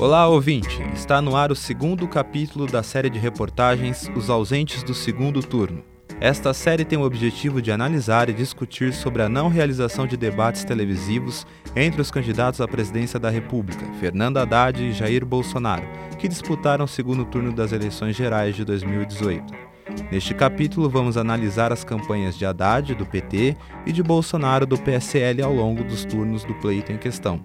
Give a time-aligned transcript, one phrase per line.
[0.00, 0.82] Olá, ouvinte!
[0.94, 5.84] Está no ar o segundo capítulo da série de reportagens Os Ausentes do Segundo Turno.
[6.18, 10.64] Esta série tem o objetivo de analisar e discutir sobre a não realização de debates
[10.64, 15.86] televisivos entre os candidatos à presidência da República, Fernando Haddad e Jair Bolsonaro,
[16.18, 19.52] que disputaram o segundo turno das eleições gerais de 2018.
[20.10, 23.54] Neste capítulo, vamos analisar as campanhas de Haddad, do PT,
[23.84, 27.44] e de Bolsonaro, do PSL, ao longo dos turnos do pleito em questão.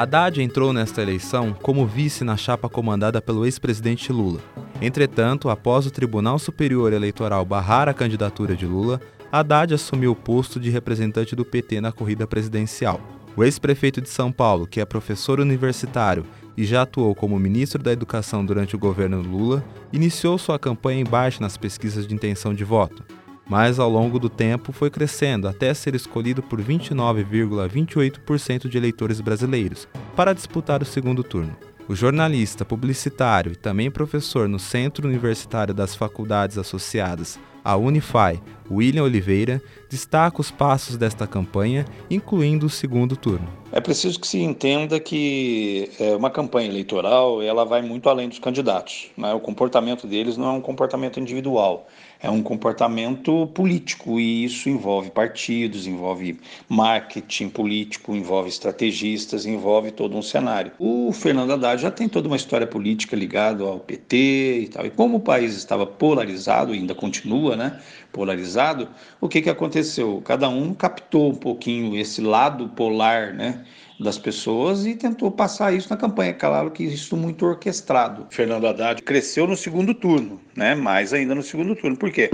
[0.00, 4.40] Haddad entrou nesta eleição como vice na chapa comandada pelo ex-presidente Lula.
[4.80, 8.98] Entretanto, após o Tribunal Superior Eleitoral barrar a candidatura de Lula,
[9.30, 12.98] Haddad assumiu o posto de representante do PT na corrida presidencial.
[13.36, 16.24] O ex-prefeito de São Paulo, que é professor universitário
[16.56, 19.62] e já atuou como ministro da Educação durante o governo Lula,
[19.92, 23.04] iniciou sua campanha em baixa nas pesquisas de intenção de voto
[23.50, 29.88] mas ao longo do tempo foi crescendo até ser escolhido por 29,28% de eleitores brasileiros
[30.14, 31.56] para disputar o segundo turno.
[31.88, 39.02] O jornalista, publicitário e também professor no Centro Universitário das Faculdades Associadas, a Unify, William
[39.02, 43.48] Oliveira, destaca os passos desta campanha, incluindo o segundo turno.
[43.72, 48.40] É preciso que se entenda que é, uma campanha eleitoral ela vai muito além dos
[48.40, 49.10] candidatos.
[49.16, 49.32] Né?
[49.32, 51.86] O comportamento deles não é um comportamento individual,
[52.20, 56.38] é um comportamento político e isso envolve partidos, envolve
[56.68, 60.72] marketing político, envolve estrategistas, envolve todo um cenário.
[60.78, 64.84] O Fernando Haddad já tem toda uma história política ligada ao PT e tal.
[64.84, 67.80] E como o país estava polarizado, ainda continua, né,
[68.12, 68.88] polarizado,
[69.20, 70.22] o que que aconteceu?
[70.24, 73.64] Cada um captou um pouquinho esse lado polar, né,
[74.00, 76.32] das pessoas e tentou passar isso na campanha.
[76.32, 78.26] Claro que isso muito orquestrado.
[78.30, 80.74] Fernando Haddad cresceu no segundo turno, né?
[80.74, 81.96] Mais ainda no segundo turno.
[81.96, 82.30] Por quê?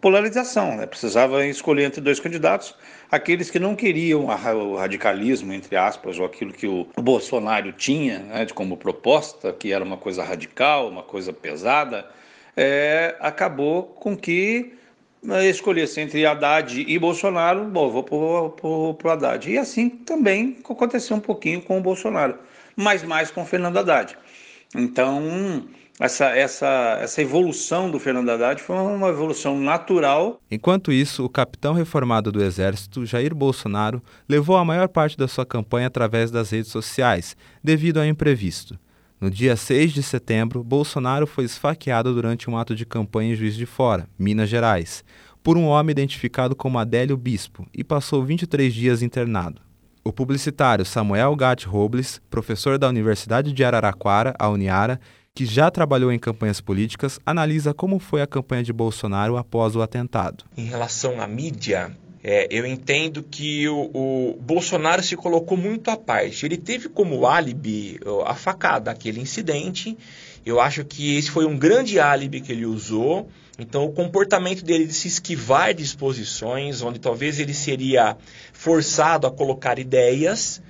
[0.00, 0.86] Polarização, né?
[0.86, 2.74] Precisava escolher entre dois candidatos,
[3.10, 8.46] aqueles que não queriam o radicalismo, entre aspas, ou aquilo que o Bolsonaro tinha, né,
[8.54, 12.06] como proposta, que era uma coisa radical, uma coisa pesada,
[12.56, 14.74] é, acabou com que
[15.48, 19.50] escolhesse entre Haddad e Bolsonaro, bom, vou para o Haddad.
[19.50, 22.36] E assim também aconteceu um pouquinho com o Bolsonaro,
[22.76, 24.16] mas mais com o Fernando Haddad.
[24.74, 25.64] Então,
[26.00, 30.40] essa, essa, essa evolução do Fernando Haddad foi uma evolução natural.
[30.50, 35.46] Enquanto isso, o capitão reformado do Exército, Jair Bolsonaro, levou a maior parte da sua
[35.46, 38.76] campanha através das redes sociais, devido ao imprevisto.
[39.22, 43.54] No dia 6 de setembro, Bolsonaro foi esfaqueado durante um ato de campanha em Juiz
[43.54, 45.04] de Fora, Minas Gerais,
[45.44, 49.62] por um homem identificado como Adélio Bispo e passou 23 dias internado.
[50.02, 54.98] O publicitário Samuel Gatti Robles, professor da Universidade de Araraquara, a Uniara,
[55.32, 59.82] que já trabalhou em campanhas políticas, analisa como foi a campanha de Bolsonaro após o
[59.82, 60.42] atentado.
[60.56, 65.96] Em relação à mídia, é, eu entendo que o, o, Bolsonaro se colocou muito à
[65.96, 66.46] parte.
[66.46, 69.98] Ele teve como álibi a facada, aquele incidente.
[70.46, 73.28] Eu acho que esse foi um grande álibi que ele usou.
[73.58, 78.16] Então, o comportamento dele de se esquivar de exposições, onde talvez ele seria
[78.52, 80.62] forçado a colocar ideias,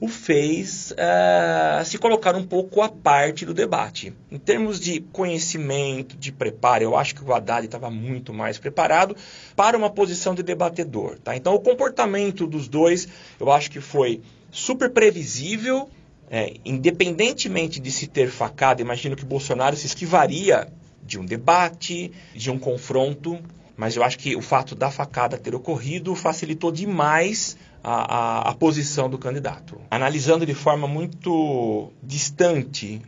[0.00, 4.14] o fez uh, se colocar um pouco à parte do debate.
[4.30, 9.14] Em termos de conhecimento, de preparo, eu acho que o Haddad estava muito mais preparado
[9.54, 11.18] para uma posição de debatedor.
[11.18, 11.36] Tá?
[11.36, 13.06] Então, o comportamento dos dois,
[13.38, 15.90] eu acho que foi super previsível,
[16.30, 20.66] é, independentemente de se ter facado, imagino que Bolsonaro se esquivaria
[21.02, 23.38] de um debate, de um confronto,
[23.80, 28.54] mas eu acho que o fato da facada ter ocorrido facilitou demais a, a, a
[28.54, 29.80] posição do candidato.
[29.90, 33.00] Analisando de forma muito distante,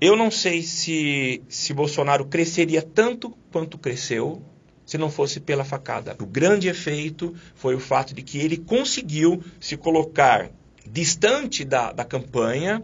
[0.00, 4.40] eu não sei se, se Bolsonaro cresceria tanto quanto cresceu
[4.86, 6.16] se não fosse pela facada.
[6.18, 10.50] O grande efeito foi o fato de que ele conseguiu se colocar
[10.90, 12.82] distante da, da campanha,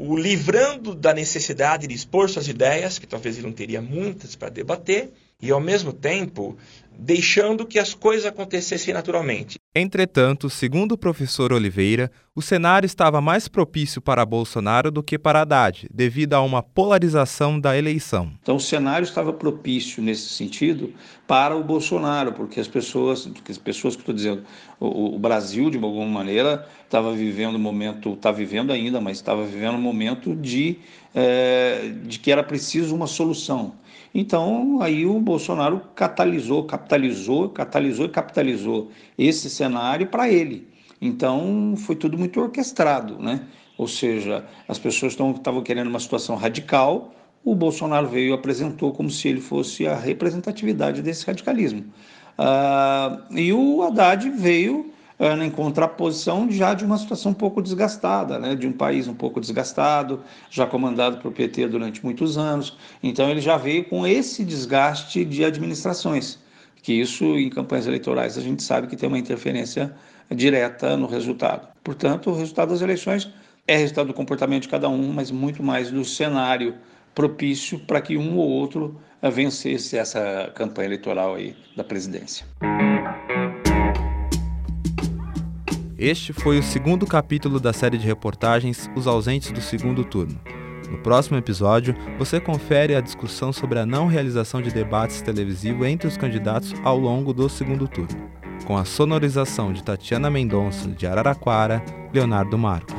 [0.00, 4.48] o livrando da necessidade de expor suas ideias, que talvez ele não teria muitas para
[4.48, 5.10] debater,
[5.42, 6.56] e ao mesmo tempo
[6.96, 9.57] deixando que as coisas acontecessem naturalmente.
[9.74, 15.42] Entretanto, segundo o professor Oliveira, o cenário estava mais propício para Bolsonaro do que para
[15.42, 18.32] Haddad, devido a uma polarização da eleição.
[18.42, 20.94] Então, o cenário estava propício nesse sentido
[21.26, 24.42] para o Bolsonaro, porque as pessoas, as pessoas que estou dizendo,
[24.80, 29.44] o, o, Brasil de alguma maneira estava vivendo um momento, está vivendo ainda, mas estava
[29.44, 30.78] vivendo um momento de,
[31.18, 33.72] é, de que era preciso uma solução.
[34.14, 40.68] Então, aí o Bolsonaro catalisou, capitalizou, catalisou e capitalizou esse cenário para ele.
[41.02, 43.40] Então, foi tudo muito orquestrado, né?
[43.76, 47.12] Ou seja, as pessoas estavam querendo uma situação radical,
[47.44, 51.84] o Bolsonaro veio e apresentou como se ele fosse a representatividade desse radicalismo.
[52.38, 58.38] Uh, e o Haddad veio uh, em contraposição já de uma situação um pouco desgastada,
[58.38, 58.54] né?
[58.54, 62.76] de um país um pouco desgastado, já comandado por PT durante muitos anos.
[63.02, 66.38] Então ele já veio com esse desgaste de administrações,
[66.82, 69.94] que isso em campanhas eleitorais a gente sabe que tem uma interferência
[70.30, 71.68] direta no resultado.
[71.82, 73.30] Portanto, o resultado das eleições
[73.66, 76.74] é resultado do comportamento de cada um, mas muito mais do cenário
[77.14, 82.46] propício para que um ou outro eh, vencesse essa campanha eleitoral aí da presidência.
[85.98, 90.40] Este foi o segundo capítulo da série de reportagens Os Ausentes do Segundo Turno.
[90.88, 96.06] No próximo episódio, você confere a discussão sobre a não realização de debates televisivos entre
[96.06, 98.30] os candidatos ao longo do segundo turno,
[98.64, 101.84] com a sonorização de Tatiana Mendonça, de Araraquara,
[102.14, 102.97] Leonardo Marcos.